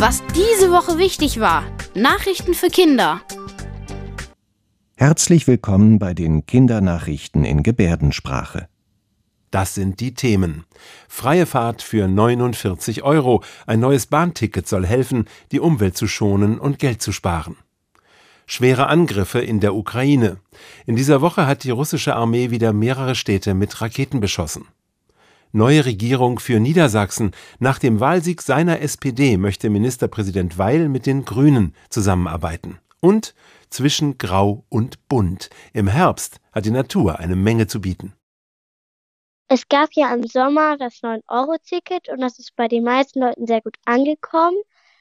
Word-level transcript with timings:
Was 0.00 0.22
diese 0.34 0.70
Woche 0.70 0.96
wichtig 0.96 1.40
war. 1.40 1.62
Nachrichten 1.94 2.54
für 2.54 2.68
Kinder. 2.68 3.20
Herzlich 4.96 5.46
willkommen 5.46 5.98
bei 5.98 6.14
den 6.14 6.46
Kindernachrichten 6.46 7.44
in 7.44 7.62
Gebärdensprache. 7.62 8.66
Das 9.50 9.74
sind 9.74 10.00
die 10.00 10.14
Themen. 10.14 10.64
Freie 11.06 11.44
Fahrt 11.44 11.82
für 11.82 12.08
49 12.08 13.02
Euro. 13.02 13.44
Ein 13.66 13.80
neues 13.80 14.06
Bahnticket 14.06 14.66
soll 14.66 14.86
helfen, 14.86 15.26
die 15.52 15.60
Umwelt 15.60 15.98
zu 15.98 16.08
schonen 16.08 16.58
und 16.58 16.78
Geld 16.78 17.02
zu 17.02 17.12
sparen. 17.12 17.58
Schwere 18.46 18.86
Angriffe 18.86 19.40
in 19.40 19.60
der 19.60 19.74
Ukraine. 19.74 20.38
In 20.86 20.96
dieser 20.96 21.20
Woche 21.20 21.46
hat 21.46 21.62
die 21.62 21.72
russische 21.72 22.16
Armee 22.16 22.50
wieder 22.50 22.72
mehrere 22.72 23.14
Städte 23.14 23.52
mit 23.52 23.78
Raketen 23.82 24.20
beschossen. 24.20 24.66
Neue 25.52 25.84
Regierung 25.84 26.38
für 26.38 26.60
Niedersachsen. 26.60 27.32
Nach 27.58 27.80
dem 27.80 27.98
Wahlsieg 27.98 28.40
seiner 28.40 28.80
SPD 28.80 29.36
möchte 29.36 29.68
Ministerpräsident 29.68 30.58
Weil 30.58 30.88
mit 30.88 31.06
den 31.06 31.24
Grünen 31.24 31.74
zusammenarbeiten. 31.88 32.78
Und 33.00 33.34
zwischen 33.68 34.16
Grau 34.16 34.64
und 34.68 35.08
Bunt. 35.08 35.50
Im 35.72 35.88
Herbst 35.88 36.40
hat 36.52 36.66
die 36.66 36.70
Natur 36.70 37.18
eine 37.18 37.34
Menge 37.34 37.66
zu 37.66 37.80
bieten. 37.80 38.12
Es 39.48 39.68
gab 39.68 39.88
ja 39.94 40.14
im 40.14 40.24
Sommer 40.24 40.76
das 40.76 41.02
9-Euro-Ticket 41.02 42.08
und 42.10 42.20
das 42.20 42.38
ist 42.38 42.54
bei 42.54 42.68
den 42.68 42.84
meisten 42.84 43.18
Leuten 43.18 43.48
sehr 43.48 43.60
gut 43.60 43.74
angekommen, 43.84 44.56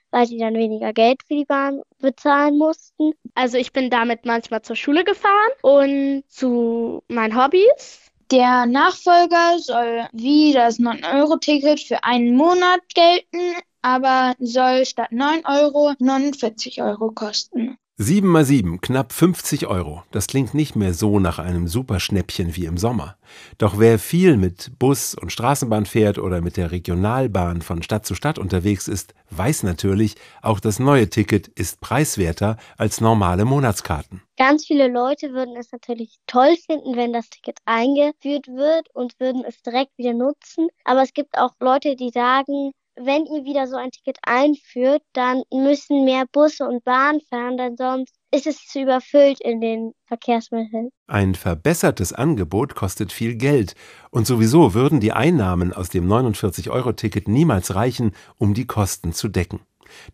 weil 0.09 0.25
sie 0.25 0.39
dann 0.39 0.55
weniger 0.55 0.93
Geld 0.93 1.21
für 1.27 1.35
die 1.35 1.45
Bahn 1.45 1.83
bezahlen 1.99 2.57
mussten. 2.57 3.11
Also 3.35 3.59
ich 3.59 3.71
bin 3.71 3.91
damit 3.91 4.25
manchmal 4.25 4.63
zur 4.63 4.75
Schule 4.75 5.03
gefahren 5.03 5.51
und 5.61 6.23
zu 6.27 7.03
meinen 7.07 7.39
Hobbys. 7.39 8.08
Der 8.31 8.67
Nachfolger 8.67 9.57
soll 9.57 10.07
wie 10.11 10.53
das 10.53 10.79
9-Euro-Ticket 10.79 11.79
für 11.79 12.03
einen 12.03 12.35
Monat 12.35 12.81
gelten, 12.93 13.55
aber 13.81 14.35
soll 14.39 14.85
statt 14.85 15.11
9 15.11 15.45
Euro 15.47 15.93
49 15.97 16.79
Euro 16.83 17.09
kosten. 17.09 17.79
7 18.01 18.25
mal 18.29 18.45
7, 18.45 18.79
knapp 18.79 19.11
50 19.11 19.67
Euro. 19.67 20.03
Das 20.11 20.27
klingt 20.27 20.53
nicht 20.53 20.73
mehr 20.77 20.93
so 20.93 21.19
nach 21.19 21.37
einem 21.37 21.67
Superschnäppchen 21.67 22.55
wie 22.55 22.63
im 22.63 22.77
Sommer. 22.77 23.17
Doch 23.57 23.77
wer 23.77 23.99
viel 23.99 24.37
mit 24.37 24.71
Bus 24.79 25.15
und 25.15 25.33
Straßenbahn 25.33 25.85
fährt 25.85 26.17
oder 26.17 26.39
mit 26.39 26.55
der 26.55 26.71
Regionalbahn 26.71 27.61
von 27.61 27.83
Stadt 27.83 28.05
zu 28.05 28.15
Stadt 28.15 28.39
unterwegs 28.39 28.87
ist, 28.87 29.13
weiß 29.31 29.63
natürlich, 29.63 30.15
auch 30.41 30.61
das 30.61 30.79
neue 30.79 31.09
Ticket 31.09 31.49
ist 31.49 31.81
preiswerter 31.81 32.55
als 32.77 33.01
normale 33.01 33.43
Monatskarten. 33.43 34.21
Ganz 34.37 34.65
viele 34.65 34.87
Leute 34.87 35.33
würden 35.33 35.57
es 35.57 35.73
natürlich 35.73 36.15
toll 36.25 36.55
finden, 36.55 36.95
wenn 36.95 37.11
das 37.11 37.29
Ticket 37.29 37.57
eingeführt 37.65 38.47
wird 38.47 38.87
und 38.93 39.19
würden 39.19 39.43
es 39.45 39.61
direkt 39.61 39.97
wieder 39.97 40.13
nutzen. 40.13 40.69
Aber 40.85 41.01
es 41.01 41.13
gibt 41.13 41.37
auch 41.37 41.51
Leute, 41.59 41.97
die 41.97 42.11
sagen, 42.11 42.71
wenn 43.01 43.25
ihr 43.25 43.45
wieder 43.45 43.67
so 43.67 43.77
ein 43.77 43.91
Ticket 43.91 44.17
einführt, 44.23 45.01
dann 45.13 45.41
müssen 45.53 46.03
mehr 46.03 46.25
Busse 46.31 46.67
und 46.67 46.83
Bahnen 46.83 47.21
fahren, 47.29 47.57
denn 47.57 47.77
sonst 47.77 48.13
ist 48.31 48.45
es 48.45 48.65
zu 48.65 48.81
überfüllt 48.81 49.39
in 49.41 49.61
den 49.61 49.93
Verkehrsmitteln. 50.05 50.89
Ein 51.07 51.33
verbessertes 51.35 52.13
Angebot 52.13 52.75
kostet 52.75 53.11
viel 53.11 53.35
Geld 53.35 53.75
und 54.11 54.27
sowieso 54.27 54.73
würden 54.73 54.99
die 54.99 55.13
Einnahmen 55.13 55.73
aus 55.73 55.89
dem 55.89 56.07
49-Euro-Ticket 56.07 57.27
niemals 57.27 57.73
reichen, 57.73 58.11
um 58.37 58.53
die 58.53 58.67
Kosten 58.67 59.13
zu 59.13 59.29
decken. 59.29 59.61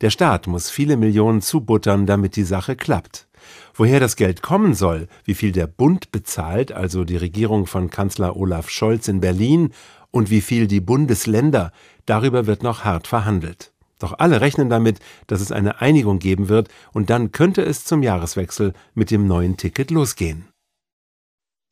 Der 0.02 0.10
Staat 0.10 0.48
muss 0.48 0.70
viele 0.70 0.96
Millionen 0.96 1.42
zubuttern, 1.42 2.06
damit 2.06 2.36
die 2.36 2.44
Sache 2.44 2.76
klappt. 2.76 3.28
Woher 3.74 4.00
das 4.00 4.16
Geld 4.16 4.42
kommen 4.42 4.74
soll, 4.74 5.08
wie 5.24 5.34
viel 5.34 5.52
der 5.52 5.68
Bund 5.68 6.12
bezahlt, 6.12 6.72
also 6.72 7.04
die 7.04 7.18
Regierung 7.18 7.68
von 7.68 7.90
Kanzler 7.90 8.36
Olaf 8.38 8.70
Scholz 8.70 9.08
in 9.08 9.20
Berlin, 9.20 9.72
und 10.16 10.30
wie 10.30 10.40
viel 10.40 10.66
die 10.68 10.80
Bundesländer, 10.80 11.74
darüber 12.06 12.48
wird 12.48 12.64
noch 12.64 12.86
hart 12.86 13.06
verhandelt. 13.06 13.74
Doch 14.00 14.18
alle 14.18 14.40
rechnen 14.40 14.70
damit, 14.70 15.00
dass 15.28 15.42
es 15.42 15.52
eine 15.52 15.82
Einigung 15.82 16.20
geben 16.20 16.48
wird, 16.48 16.70
und 16.94 17.10
dann 17.10 17.34
könnte 17.34 17.64
es 17.64 17.84
zum 17.84 18.02
Jahreswechsel 18.02 18.72
mit 18.94 19.12
dem 19.12 19.28
neuen 19.28 19.58
Ticket 19.58 19.92
losgehen. 19.92 20.48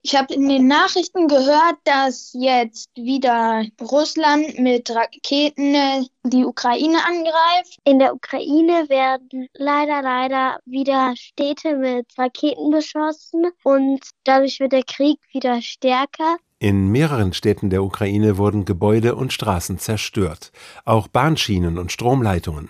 Ich 0.06 0.18
habe 0.18 0.34
in 0.34 0.50
den 0.50 0.68
Nachrichten 0.68 1.30
gehört, 1.30 1.78
dass 1.86 2.34
jetzt 2.34 2.90
wieder 2.96 3.66
Russland 3.80 4.60
mit 4.60 4.94
Raketen 4.94 5.74
äh, 5.74 6.04
die 6.24 6.44
Ukraine 6.44 6.98
angreift. 7.06 7.78
In 7.86 8.00
der 8.00 8.14
Ukraine 8.14 8.90
werden 8.90 9.48
leider, 9.54 10.02
leider 10.02 10.60
wieder 10.66 11.14
Städte 11.16 11.78
mit 11.78 12.08
Raketen 12.18 12.72
beschossen 12.72 13.46
und 13.64 14.02
dadurch 14.26 14.60
wird 14.60 14.74
der 14.74 14.84
Krieg 14.84 15.20
wieder 15.32 15.62
stärker. 15.62 16.36
In 16.64 16.94
mehreren 16.94 17.34
Städten 17.34 17.70
der 17.70 17.84
Ukraine 17.84 18.38
wurden 18.38 18.64
Gebäude 18.64 19.16
und 19.16 19.34
Straßen 19.34 19.80
zerstört, 19.80 20.54
auch 20.86 21.10
Bahnschienen 21.10 21.78
und 21.78 21.92
Stromleitungen. 21.92 22.70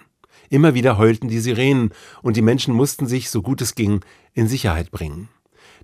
Immer 0.49 0.73
wieder 0.73 0.97
heulten 0.97 1.27
die 1.27 1.37
Sirenen 1.37 1.91
und 2.23 2.35
die 2.35 2.41
Menschen 2.41 2.73
mussten 2.73 3.05
sich, 3.05 3.29
so 3.29 3.43
gut 3.43 3.61
es 3.61 3.75
ging, 3.75 4.03
in 4.33 4.47
Sicherheit 4.47 4.89
bringen. 4.89 5.29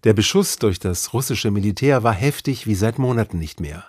Der 0.06 0.14
Beschuss 0.14 0.58
durch 0.58 0.80
das 0.80 1.14
russische 1.14 1.52
Militär 1.52 2.02
war 2.02 2.14
heftig 2.14 2.66
wie 2.66 2.74
seit 2.74 2.98
Monaten 2.98 3.38
nicht 3.38 3.60
mehr. 3.60 3.86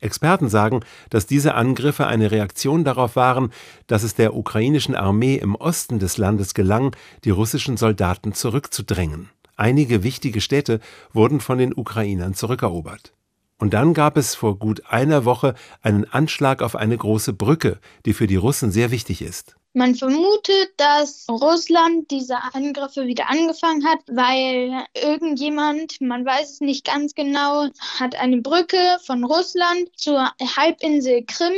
Experten 0.00 0.50
sagen, 0.50 0.80
dass 1.08 1.24
diese 1.24 1.54
Angriffe 1.54 2.06
eine 2.06 2.30
Reaktion 2.30 2.84
darauf 2.84 3.16
waren, 3.16 3.54
dass 3.86 4.02
es 4.02 4.14
der 4.14 4.36
ukrainischen 4.36 4.94
Armee 4.94 5.36
im 5.36 5.54
Osten 5.54 5.98
des 5.98 6.18
Landes 6.18 6.52
gelang, 6.52 6.94
die 7.24 7.30
russischen 7.30 7.78
Soldaten 7.78 8.34
zurückzudrängen. 8.34 9.30
Einige 9.56 10.02
wichtige 10.02 10.42
Städte 10.42 10.78
wurden 11.14 11.40
von 11.40 11.56
den 11.56 11.72
Ukrainern 11.74 12.34
zurückerobert. 12.34 13.14
Und 13.58 13.72
dann 13.72 13.94
gab 13.94 14.16
es 14.16 14.34
vor 14.34 14.58
gut 14.58 14.82
einer 14.86 15.24
Woche 15.24 15.54
einen 15.80 16.04
Anschlag 16.04 16.62
auf 16.62 16.76
eine 16.76 16.96
große 16.96 17.32
Brücke, 17.32 17.80
die 18.04 18.12
für 18.12 18.26
die 18.26 18.36
Russen 18.36 18.70
sehr 18.70 18.90
wichtig 18.90 19.22
ist. 19.22 19.56
Man 19.72 19.94
vermutet, 19.94 20.72
dass 20.78 21.26
Russland 21.28 22.10
diese 22.10 22.36
Angriffe 22.54 23.06
wieder 23.06 23.28
angefangen 23.28 23.84
hat, 23.84 23.98
weil 24.08 24.84
irgendjemand, 24.94 26.00
man 26.00 26.24
weiß 26.24 26.52
es 26.52 26.60
nicht 26.60 26.86
ganz 26.86 27.14
genau, 27.14 27.68
hat 27.98 28.14
eine 28.14 28.38
Brücke 28.38 28.98
von 29.04 29.24
Russland 29.24 29.90
zur 29.96 30.30
Halbinsel 30.40 31.24
Krim 31.26 31.52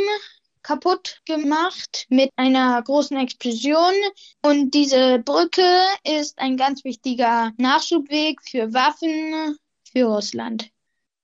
kaputt 0.63 1.21
gemacht 1.27 2.07
mit 2.09 2.31
einer 2.37 2.83
großen 2.83 3.17
Explosion. 3.17 3.95
Und 4.43 4.73
diese 4.73 5.21
Brücke 5.21 5.69
ist 6.05 6.39
ein 6.39 6.57
ganz 6.57 6.85
wichtiger 6.85 7.53
Nachschubweg 7.57 8.41
für 8.43 8.73
Waffen 8.75 9.57
für 9.93 10.05
Russland. 10.05 10.71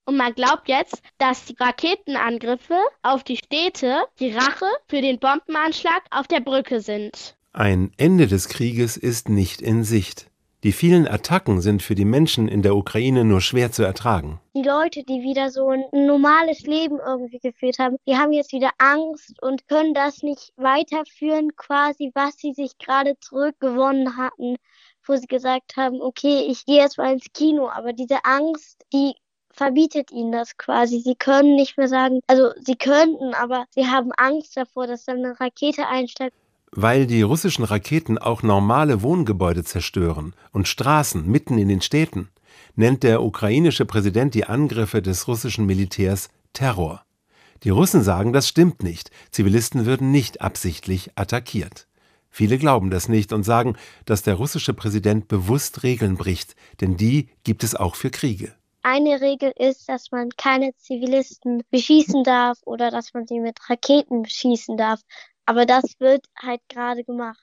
Und 0.06 0.16
man 0.16 0.34
glaubt 0.34 0.69
jetzt, 0.69 1.03
dass 1.19 1.47
die 1.47 1.56
Raketenangriffe 1.59 2.78
auf 3.03 3.25
die 3.25 3.37
Städte 3.37 4.04
die 4.20 4.32
Rache 4.32 4.66
für 4.88 5.00
den 5.00 5.19
Bombenanschlag 5.19 6.03
auf 6.10 6.26
der 6.26 6.41
Brücke 6.41 6.81
sind. 6.81 7.37
Ein 7.53 7.92
Ende 7.97 8.26
des 8.26 8.48
Krieges 8.48 8.97
ist 8.97 9.28
nicht 9.28 9.62
in 9.62 9.84
Sicht. 9.84 10.31
Die 10.64 10.72
vielen 10.72 11.06
Attacken 11.06 11.60
sind 11.60 11.82
für 11.82 11.94
die 11.94 12.06
Menschen 12.06 12.48
in 12.48 12.62
der 12.62 12.75
Ukraine 12.75 13.22
nur 13.25 13.43
schwer 13.43 13.70
zu 13.70 13.82
ertragen. 13.82 14.41
Die 14.56 14.62
Leute, 14.62 15.04
die 15.04 15.20
wieder 15.20 15.50
so 15.50 15.69
ein 15.69 15.84
normales 15.93 16.62
Leben 16.62 16.98
irgendwie 17.06 17.38
geführt 17.38 17.78
haben, 17.78 17.97
die 18.06 18.16
haben 18.16 18.32
jetzt 18.32 18.53
wieder 18.53 18.70
Angst 18.78 19.34
und 19.43 19.69
können 19.69 19.93
das 19.93 20.22
nicht 20.22 20.54
weiterführen, 20.56 21.54
quasi, 21.54 22.12
was 22.14 22.38
sie 22.38 22.54
sich 22.54 22.78
gerade 22.78 23.19
zurückgewonnen 23.20 24.16
hatten, 24.16 24.56
wo 25.06 25.16
sie 25.16 25.26
gesagt 25.26 25.76
haben, 25.76 26.00
okay, 26.00 26.47
ich 26.48 26.64
gehe 26.64 26.81
jetzt 26.81 26.97
mal 26.97 27.12
ins 27.12 27.31
Kino, 27.34 27.69
aber 27.69 27.93
diese 27.93 28.25
Angst, 28.25 28.87
die 28.91 29.12
verbietet 29.54 30.10
ihnen 30.10 30.32
das 30.32 30.56
quasi. 30.56 31.00
Sie 31.00 31.15
können 31.15 31.56
nicht 31.56 31.78
mehr 31.78 31.88
sagen, 31.88 32.20
also 32.26 32.50
sie 32.60 32.76
könnten, 32.76 33.34
aber 33.34 33.66
sie 33.70 33.87
haben 33.87 34.12
Angst 34.12 34.56
davor, 34.56 34.87
dass 34.87 35.04
dann 35.04 35.25
eine 35.25 35.38
Rakete 35.41 35.87
einsteigt. 35.87 36.34
Weil 36.72 37.06
die 37.06 37.22
russischen 37.22 37.64
Raketen 37.64 38.19
auch 38.19 38.43
normale 38.43 39.03
Wohngebäude 39.03 39.62
zerstören 39.62 40.34
und 40.53 40.66
Straßen 40.66 41.26
mitten 41.26 41.56
in 41.56 41.69
den 41.69 41.81
Städten, 41.81 42.31
nennt 42.75 43.04
der 43.04 43.22
ukrainische 43.22 43.84
Präsident 43.84 44.34
die 44.34 44.44
Angriffe 44.44 45.00
des 45.00 45.28
russischen 45.28 45.66
Militärs 45.66 46.28
Terror. 46.53 47.04
Die 47.62 47.70
Russen 47.70 48.03
sagen, 48.03 48.32
das 48.32 48.48
stimmt 48.48 48.82
nicht. 48.82 49.10
Zivilisten 49.31 49.87
würden 49.87 50.11
nicht 50.11 50.40
absichtlich 50.40 51.12
attackiert. 51.14 51.87
Viele 52.29 52.58
glauben 52.58 52.90
das 52.90 53.08
nicht 53.08 53.32
und 53.32 53.44
sagen, 53.44 53.76
dass 54.06 54.23
der 54.23 54.34
russische 54.34 54.75
Präsident 54.75 55.29
bewusst 55.29 55.84
Regeln 55.84 56.17
bricht, 56.17 56.56
denn 56.81 56.96
die 56.96 57.29
gibt 57.44 57.62
es 57.62 57.76
auch 57.76 57.94
für 57.94 58.11
Kriege. 58.11 58.52
Eine 58.86 59.22
Regel 59.22 59.50
ist, 59.56 59.88
dass 59.88 60.10
man 60.10 60.28
keine 60.36 60.76
Zivilisten 60.76 61.62
beschießen 61.70 62.22
darf 62.22 62.58
oder 62.66 62.90
dass 62.90 63.14
man 63.14 63.26
sie 63.26 63.40
mit 63.40 63.58
Raketen 63.70 64.20
beschießen 64.20 64.76
darf. 64.76 65.00
Aber 65.46 65.64
das 65.64 65.98
wird 66.00 66.26
halt 66.36 66.60
gerade 66.69 67.02
gemacht. 67.02 67.42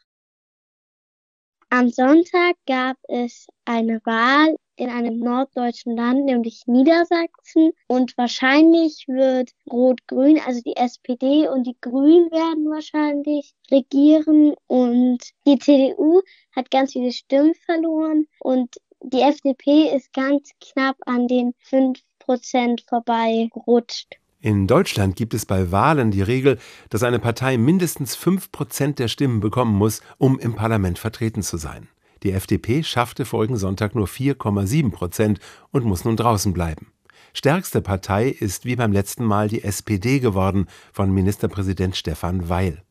Am 1.71 1.89
Sonntag 1.89 2.57
gab 2.67 2.95
es 3.07 3.47
eine 3.65 4.01
Wahl 4.05 4.55
in 4.75 4.89
einem 4.89 5.17
norddeutschen 5.17 5.97
Land, 5.97 6.25
nämlich 6.25 6.61
Niedersachsen. 6.67 7.71
Und 7.87 8.15
wahrscheinlich 8.19 9.05
wird 9.07 9.49
Rot-Grün, 9.71 10.39
also 10.45 10.61
die 10.61 10.75
SPD 10.75 11.47
und 11.47 11.65
die 11.65 11.77
Grünen 11.81 12.29
werden 12.29 12.69
wahrscheinlich 12.69 13.55
regieren. 13.71 14.53
Und 14.67 15.19
die 15.47 15.57
CDU 15.57 16.21
hat 16.55 16.69
ganz 16.69 16.91
viele 16.91 17.11
Stimmen 17.11 17.55
verloren. 17.65 18.27
Und 18.39 18.75
die 19.03 19.21
FDP 19.21 19.95
ist 19.95 20.13
ganz 20.13 20.51
knapp 20.61 20.95
an 21.05 21.27
den 21.27 21.53
5% 21.69 22.87
vorbei 22.87 23.49
gerutscht. 23.53 24.17
In 24.39 24.67
Deutschland 24.67 25.15
gibt 25.15 25.33
es 25.33 25.45
bei 25.45 25.71
Wahlen 25.71 26.11
die 26.11 26.21
Regel, 26.21 26.57
dass 26.89 27.03
eine 27.03 27.19
Partei 27.19 27.57
mindestens 27.57 28.15
5 28.15 28.51
Prozent 28.51 28.99
der 28.99 29.07
Stimmen 29.07 29.39
bekommen 29.39 29.75
muss, 29.75 30.01
um 30.17 30.39
im 30.39 30.55
Parlament 30.55 30.97
vertreten 30.97 31.43
zu 31.43 31.57
sein. 31.57 31.87
Die 32.23 32.31
FDP 32.31 32.83
schaffte 32.83 33.25
vorigen 33.25 33.57
Sonntag 33.57 33.95
nur 33.95 34.07
4,7 34.07 34.91
Prozent 34.91 35.39
und 35.71 35.85
muss 35.85 36.05
nun 36.05 36.15
draußen 36.15 36.53
bleiben. 36.53 36.91
Stärkste 37.33 37.81
Partei 37.81 38.29
ist 38.29 38.65
wie 38.65 38.75
beim 38.75 38.91
letzten 38.91 39.25
Mal 39.25 39.47
die 39.47 39.63
SPD 39.63 40.19
geworden 40.19 40.67
von 40.91 41.11
Ministerpräsident 41.11 41.95
Stefan 41.95 42.49
Weil. 42.49 42.83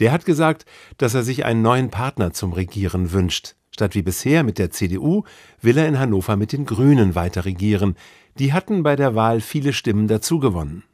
Der 0.00 0.10
hat 0.10 0.24
gesagt, 0.24 0.66
dass 0.98 1.14
er 1.14 1.22
sich 1.22 1.44
einen 1.44 1.62
neuen 1.62 1.90
Partner 1.90 2.32
zum 2.32 2.52
Regieren 2.52 3.12
wünscht. 3.12 3.54
Statt 3.74 3.96
wie 3.96 4.02
bisher 4.02 4.44
mit 4.44 4.60
der 4.60 4.70
CDU 4.70 5.24
will 5.60 5.78
er 5.78 5.88
in 5.88 5.98
Hannover 5.98 6.36
mit 6.36 6.52
den 6.52 6.64
Grünen 6.64 7.16
weiter 7.16 7.44
regieren. 7.44 7.96
Die 8.38 8.52
hatten 8.52 8.84
bei 8.84 8.94
der 8.94 9.16
Wahl 9.16 9.40
viele 9.40 9.72
Stimmen 9.72 10.06
dazugewonnen. 10.06 10.84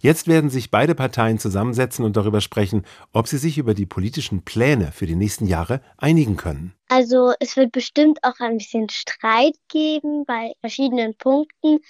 Jetzt 0.00 0.28
werden 0.28 0.48
sich 0.48 0.70
beide 0.70 0.94
Parteien 0.94 1.38
zusammensetzen 1.38 2.06
und 2.06 2.16
darüber 2.16 2.40
sprechen, 2.40 2.86
ob 3.12 3.28
sie 3.28 3.36
sich 3.36 3.58
über 3.58 3.74
die 3.74 3.84
politischen 3.84 4.46
Pläne 4.46 4.92
für 4.92 5.04
die 5.04 5.14
nächsten 5.14 5.46
Jahre 5.46 5.82
einigen 5.98 6.38
können. 6.38 6.72
Also 6.88 7.34
es 7.38 7.58
wird 7.58 7.70
bestimmt 7.70 8.20
auch 8.22 8.40
ein 8.40 8.56
bisschen 8.56 8.88
Streit 8.88 9.56
geben 9.68 10.24
bei 10.24 10.54
verschiedenen 10.60 11.14
Punkten 11.14 11.80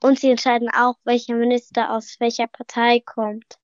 und 0.00 0.18
sie 0.18 0.30
entscheiden 0.30 0.68
auch, 0.68 0.96
welcher 1.04 1.36
Minister 1.36 1.92
aus 1.92 2.16
welcher 2.18 2.48
Partei 2.48 2.98
kommt. 3.06 3.61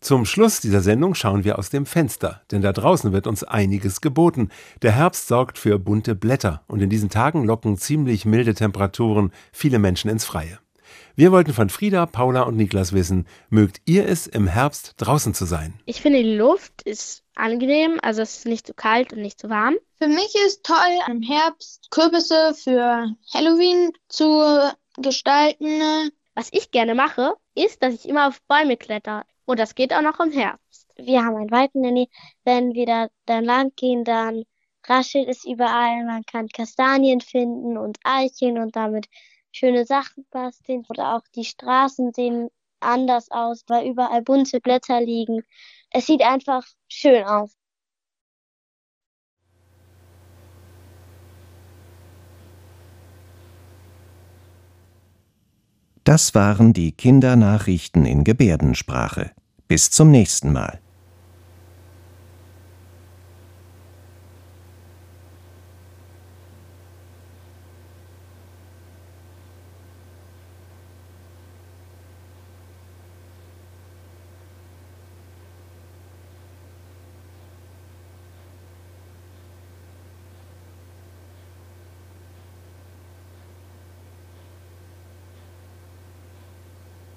Zum 0.00 0.26
Schluss 0.26 0.60
dieser 0.60 0.82
Sendung 0.82 1.14
schauen 1.14 1.44
wir 1.44 1.58
aus 1.58 1.70
dem 1.70 1.86
Fenster, 1.86 2.42
denn 2.50 2.62
da 2.62 2.72
draußen 2.72 3.12
wird 3.12 3.26
uns 3.26 3.42
einiges 3.42 4.00
geboten. 4.00 4.50
Der 4.82 4.92
Herbst 4.92 5.26
sorgt 5.26 5.58
für 5.58 5.78
bunte 5.78 6.14
Blätter 6.14 6.62
und 6.68 6.80
in 6.80 6.90
diesen 6.90 7.08
Tagen 7.08 7.44
locken 7.44 7.76
ziemlich 7.76 8.24
milde 8.24 8.54
Temperaturen 8.54 9.32
viele 9.52 9.78
Menschen 9.78 10.10
ins 10.10 10.24
Freie. 10.24 10.58
Wir 11.16 11.32
wollten 11.32 11.54
von 11.54 11.70
Frieda, 11.70 12.04
Paula 12.04 12.42
und 12.42 12.56
Niklas 12.56 12.92
wissen, 12.92 13.26
mögt 13.48 13.80
ihr 13.86 14.06
es 14.06 14.26
im 14.26 14.46
Herbst 14.46 14.94
draußen 14.98 15.32
zu 15.32 15.46
sein? 15.46 15.74
Ich 15.86 16.02
finde, 16.02 16.22
die 16.22 16.36
Luft 16.36 16.82
ist 16.82 17.24
angenehm, 17.34 17.98
also 18.02 18.22
es 18.22 18.36
ist 18.36 18.46
nicht 18.46 18.66
zu 18.66 18.74
kalt 18.74 19.14
und 19.14 19.22
nicht 19.22 19.40
zu 19.40 19.48
warm. 19.48 19.76
Für 19.98 20.08
mich 20.08 20.34
ist 20.46 20.62
toll, 20.64 20.76
im 21.08 21.22
Herbst 21.22 21.90
Kürbisse 21.90 22.54
für 22.54 23.06
Halloween 23.32 23.92
zu 24.08 24.70
gestalten. 24.98 26.10
Was 26.34 26.48
ich 26.52 26.70
gerne 26.70 26.94
mache, 26.94 27.32
ist, 27.54 27.82
dass 27.82 27.94
ich 27.94 28.06
immer 28.06 28.28
auf 28.28 28.42
Bäume 28.42 28.76
kletter. 28.76 29.24
Und 29.46 29.58
das 29.58 29.74
geht 29.74 29.94
auch 29.94 30.02
noch 30.02 30.20
im 30.20 30.32
Herbst. 30.32 30.92
Wir 30.96 31.24
haben 31.24 31.36
einen 31.36 31.50
Wald 31.50 31.74
in. 31.74 32.06
Wenn 32.44 32.74
wir 32.74 32.86
da 32.86 33.08
dann 33.26 33.44
lang 33.44 33.72
gehen, 33.76 34.04
dann 34.04 34.44
raschelt 34.86 35.28
es 35.28 35.44
überall. 35.44 36.04
Man 36.04 36.24
kann 36.24 36.48
Kastanien 36.48 37.20
finden 37.20 37.78
und 37.78 37.98
Eicheln 38.04 38.58
und 38.58 38.76
damit 38.76 39.06
schöne 39.52 39.86
Sachen 39.86 40.26
basteln 40.30 40.84
oder 40.88 41.16
auch 41.16 41.22
die 41.34 41.44
Straßen 41.44 42.12
sehen 42.12 42.50
anders 42.80 43.30
aus, 43.30 43.64
weil 43.68 43.88
überall 43.88 44.22
bunte 44.22 44.60
Blätter 44.60 45.00
liegen. 45.00 45.42
Es 45.90 46.06
sieht 46.06 46.22
einfach 46.22 46.66
schön 46.88 47.24
aus. 47.24 47.56
Das 56.06 56.36
waren 56.36 56.72
die 56.72 56.92
Kindernachrichten 56.92 58.06
in 58.06 58.22
Gebärdensprache. 58.22 59.32
Bis 59.66 59.90
zum 59.90 60.12
nächsten 60.12 60.52
Mal. 60.52 60.78